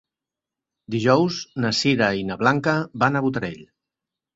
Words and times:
Dijous 0.95 1.39
na 1.67 1.73
Sira 1.83 2.11
i 2.23 2.27
na 2.33 2.41
Blanca 2.43 2.77
van 3.07 3.17
a 3.23 3.27
Botarell. 3.29 3.67